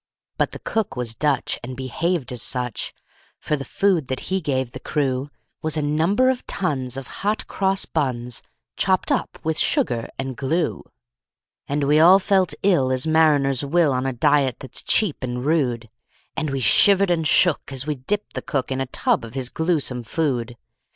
[0.39, 2.91] But the cook was Dutch, and behaved as such;
[3.37, 5.29] For the food that he gave the crew
[5.61, 8.41] Was a number of tons of hot cross buns,
[8.75, 10.83] Chopped up with sugar and glue.
[11.67, 15.87] And we all felt ill as mariners will, On a diet that's cheap and rude;
[16.35, 19.49] And we shivered and shook as we dipped the cook In a tub of his
[19.49, 20.57] gluesome food.